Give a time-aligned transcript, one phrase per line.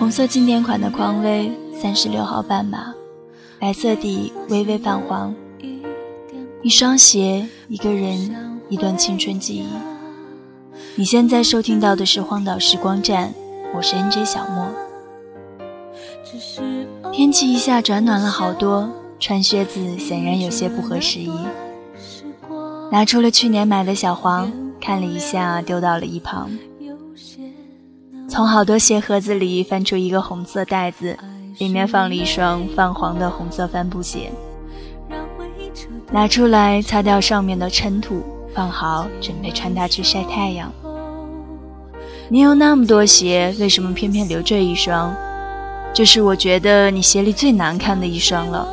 [0.00, 2.94] 红色经典款的匡威，三十六号半码，
[3.58, 5.34] 白色底，微微泛黄。
[6.62, 9.66] 一双鞋，一个人，一段青春记忆。
[10.94, 13.34] 你现在收听到的是荒岛时光站，
[13.74, 14.72] 我是 NJ 小莫。
[17.12, 21.30] 天气一下转暖了好多，穿靴子显然有些不合时宜。
[22.90, 26.50] 拿出了去年买的小黄，看了一下，丢到了一旁。
[28.30, 31.18] 从好多鞋盒子里翻出一个红色袋子，
[31.58, 34.30] 里面放了一双泛黄的红色帆布鞋。
[36.12, 38.22] 拿出来擦掉上面的尘土，
[38.54, 40.72] 放好，准备穿它去晒太阳。
[42.28, 45.12] 你有那么多鞋，为什么偏偏留这一双？
[45.92, 48.64] 这是我觉得你鞋里最难看的一双了。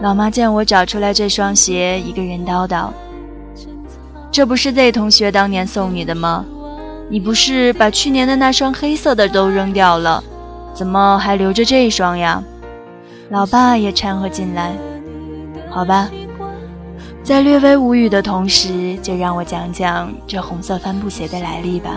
[0.00, 2.90] 老妈见我找出来这双鞋，一个人叨叨
[4.32, 6.44] ：“这不是 Z 同学当年送你的吗？
[7.10, 10.22] 你不是把去年的那双黑色的都扔掉了，
[10.72, 12.42] 怎么还留着这一双呀？”
[13.30, 14.72] 老爸也掺和进来
[15.68, 16.08] ：“好吧。”
[17.22, 21.90] 在略微无语的同时，就让我讲讲这红色帆布鞋的来历吧。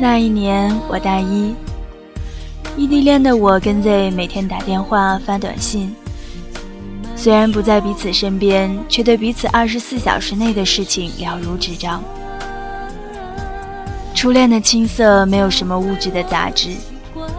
[0.00, 1.54] 那一年我大一，
[2.74, 5.94] 异地恋的我跟 Z 每天打电话发短信，
[7.14, 12.02] 虽然不在彼此身边，却对彼此二十四小时内的事情了如指掌。
[14.14, 16.70] 初恋的青涩没有什么物质的杂质，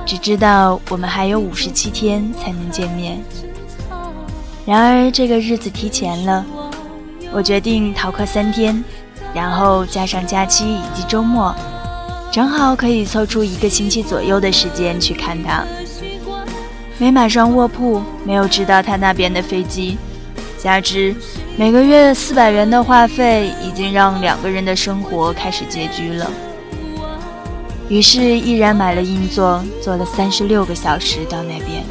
[0.05, 3.19] 只知道我们还有五十七天才能见面。
[4.67, 6.45] 然而这个日子提前了，
[7.33, 8.83] 我决定逃课三天，
[9.33, 11.55] 然后加上假期以及周末。
[12.31, 15.65] 正好可以凑出一个星期左右的时间去看他。
[16.97, 19.97] 没买上卧铺，没有知道他那边的飞机，
[20.57, 21.13] 加之
[21.57, 26.31] 每个月四百元的话费，已经让两个人的生活开始拮据了。
[27.89, 31.83] 于是毅然买了硬座，坐了三十六个小时到那边。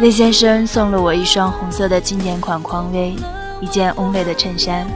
[0.00, 3.14] 魏先生送了我一双红色的经典款匡威，
[3.60, 4.86] 一件 Only 的衬衫。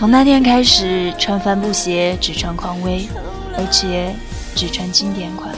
[0.00, 3.06] 从那天开始，穿帆布鞋只穿匡威，
[3.58, 4.16] 而且
[4.54, 5.54] 只穿经典款。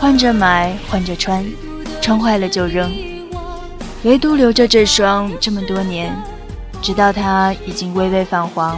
[0.00, 1.46] 换着买，换着穿，
[2.00, 2.92] 穿坏了就扔，
[4.02, 6.20] 唯独留着这双这么多年，
[6.82, 8.76] 直到它已经微微泛黄，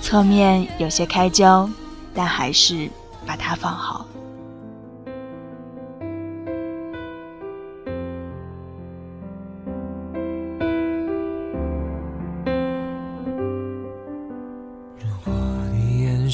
[0.00, 1.68] 侧面有些开胶，
[2.14, 2.88] 但还是
[3.26, 4.06] 把它放好。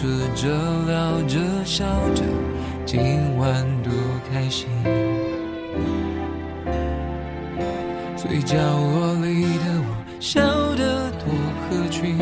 [0.00, 0.48] 吃着
[0.86, 2.22] 聊着笑着，
[2.86, 3.00] 今
[3.36, 3.92] 晚多
[4.32, 4.68] 开心。
[8.16, 9.88] 最角落里的我
[10.20, 10.40] 笑
[10.76, 12.16] 得多合群。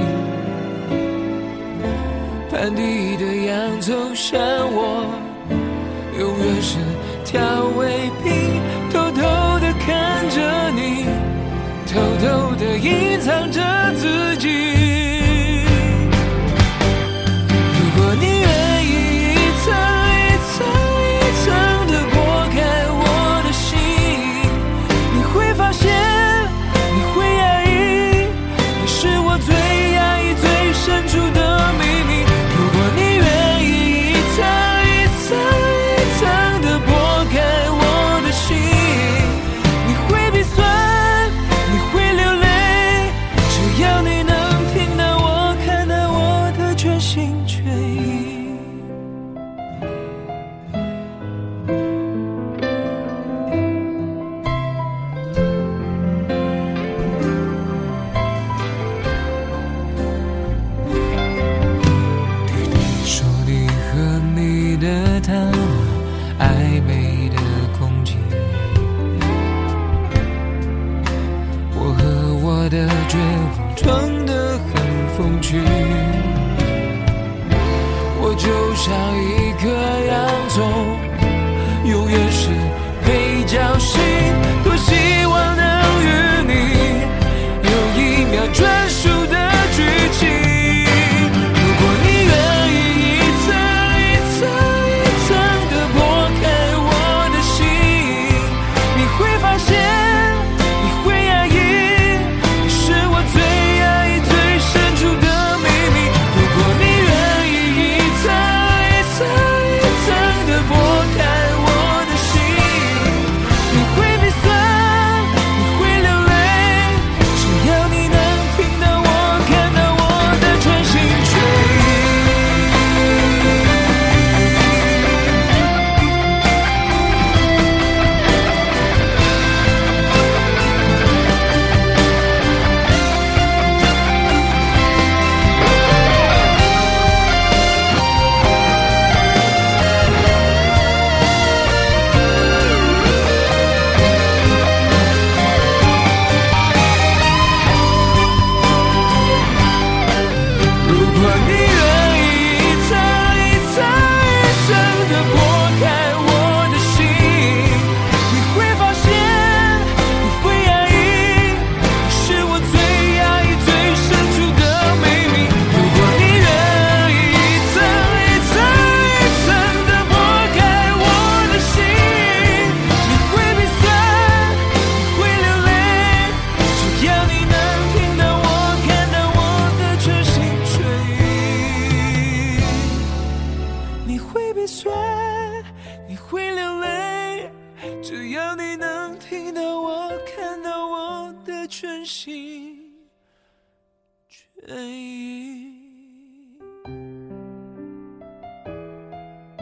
[2.50, 4.40] 盘底的洋葱像
[4.72, 5.04] 我，
[6.18, 6.78] 永远是
[7.26, 7.36] 调
[7.76, 8.58] 味品。
[8.90, 9.20] 偷偷
[9.60, 11.04] 的看着你，
[11.84, 13.60] 偷偷的隐藏着
[13.96, 14.75] 自己。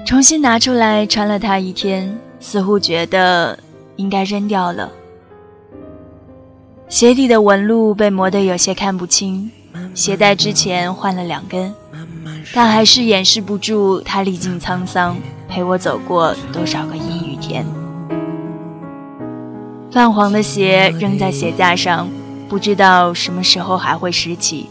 [0.06, 3.58] 重新拿出来穿了它一天，似乎觉得
[3.96, 4.90] 应该扔掉了。
[6.88, 9.50] 鞋底的纹路被磨得有些看不清，
[9.94, 11.74] 鞋带之前换了两根，
[12.54, 15.16] 但还是掩饰不住它历尽沧桑，
[15.48, 17.66] 陪我走过多少个阴雨天。
[19.90, 22.08] 泛黄的鞋扔在鞋架上，
[22.48, 24.70] 不知道什么时候还会拾起。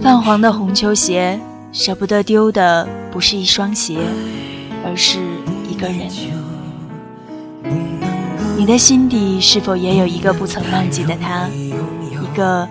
[0.00, 1.38] 泛黄的红球鞋，
[1.72, 3.98] 舍不得丢的不是一双鞋，
[4.84, 5.18] 而是
[5.68, 6.08] 一个人。
[8.56, 12.68] 你的心底是否也有一个不曾忘记的他，一个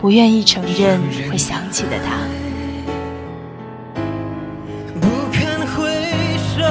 [0.00, 1.00] 不愿意承认
[1.30, 2.16] 会想起的他？
[5.00, 5.88] 不堪回
[6.56, 6.64] 首，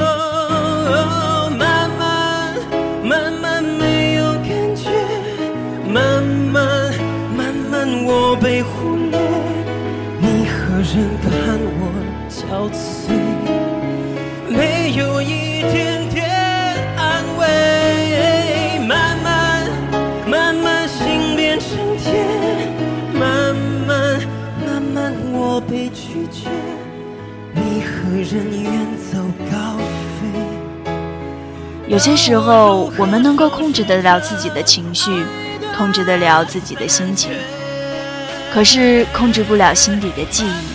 [12.65, 13.11] 憔悴？
[14.49, 16.25] 没有一点点
[16.97, 19.67] 安慰，慢慢
[20.27, 22.13] 慢慢心变成铁，
[23.13, 23.55] 慢
[23.87, 24.19] 慢
[24.65, 26.49] 慢慢我被拒绝。
[27.53, 28.71] 你何人远
[29.11, 29.19] 走
[29.51, 29.77] 高
[30.19, 30.27] 飞？
[31.87, 35.23] 有些时候，我们能够控制得了自己的情绪，
[35.77, 37.31] 控制得了自己的心情，
[38.53, 40.74] 可是控制不了心底的记忆。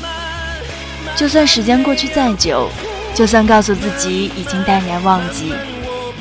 [1.16, 2.70] 就算时间过去再久，
[3.14, 5.52] 就算告诉自己已经淡然忘记，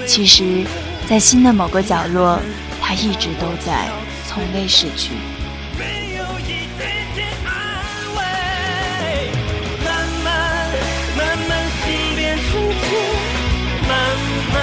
[0.05, 0.65] 其实，
[1.07, 2.39] 在心的某个角落，
[2.81, 3.87] 它一直都在，
[4.27, 5.11] 从未逝去。
[9.85, 9.87] 慢
[10.23, 10.27] 慢
[11.17, 12.87] 慢慢心变成铁，
[13.87, 13.91] 慢
[14.53, 14.55] 慢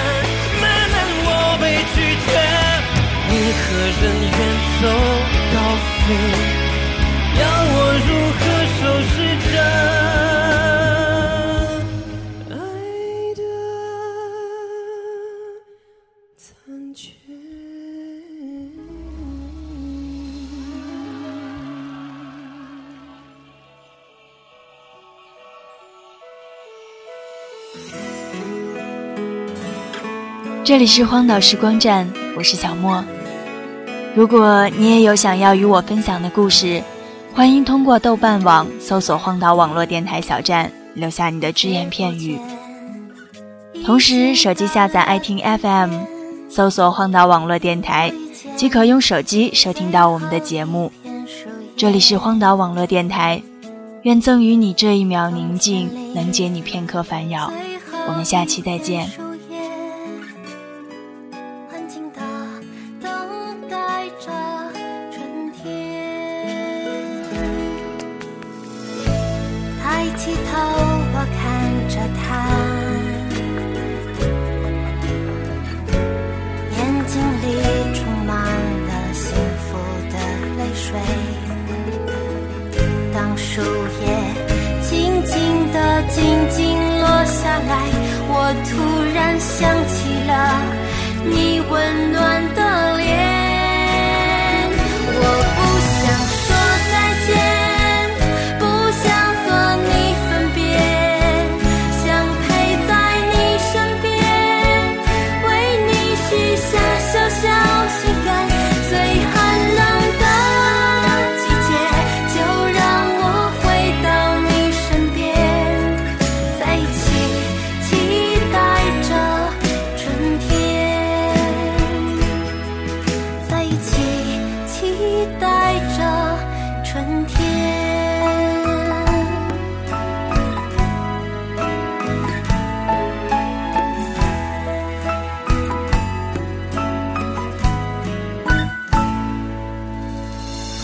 [0.61, 1.27] 慢慢我
[1.59, 1.63] 被
[1.95, 2.29] 拒绝。
[3.29, 3.65] 你何
[4.01, 4.37] 人远
[4.79, 4.83] 走
[5.53, 5.55] 高
[6.05, 6.07] 飞？
[7.39, 7.75] 要我
[8.07, 8.41] 如何
[8.77, 9.15] 收拾
[9.51, 9.55] 这
[30.63, 33.03] 这里是荒岛时光站，我是小莫。
[34.13, 36.81] 如果你也有想要与我分享的故事，
[37.33, 42.37] 欢迎通过豆瓣网搜索“荒岛网络电台小站”，留下你的只言片语。
[43.85, 45.93] 同时，手机下载爱听 FM，
[46.49, 48.11] 搜索“荒岛网络电台”，
[48.57, 50.91] 即可用手机收听到我们的节目。
[51.77, 53.41] 这里是荒岛网络电台，
[54.01, 57.53] 愿赠予你这一秒宁静，能解你片刻烦扰。
[58.07, 59.05] 我们下期再见。
[59.09, 59.59] 树叶
[61.69, 62.19] 安静地
[63.01, 63.11] 等
[63.69, 64.31] 待着
[65.11, 65.61] 春天。
[69.83, 70.57] 抬起头，
[71.13, 71.45] 我看
[71.89, 72.25] 着他，
[76.71, 77.45] 眼睛里
[77.93, 78.35] 充满
[78.87, 79.25] 了幸
[79.67, 79.67] 福
[80.09, 80.15] 的
[80.57, 80.87] 泪水。
[83.13, 83.61] 当树
[84.01, 84.05] 叶
[84.89, 84.91] 静
[85.25, 85.35] 静
[85.73, 85.75] 地、
[86.07, 86.15] 静
[86.49, 86.76] 静落下
[87.65, 87.75] 来，
[88.29, 89.97] 我突然想起
[90.27, 90.31] 了
[91.25, 93.46] 你温暖的脸。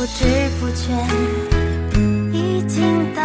[0.03, 0.25] 不知
[0.59, 0.91] 不觉，
[2.33, 3.22] 已经到